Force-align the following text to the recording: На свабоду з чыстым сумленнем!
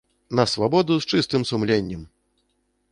На 0.37 0.45
свабоду 0.53 0.97
з 1.03 1.11
чыстым 1.19 1.47
сумленнем! 1.51 2.01